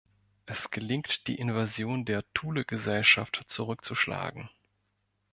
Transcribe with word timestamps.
Es 0.47 0.71
gelingt 0.71 1.27
die 1.27 1.35
Invasion 1.37 2.05
der 2.05 2.23
Thule-Gesellschaft 2.33 3.39
zurückzuschlagen. 3.45 4.49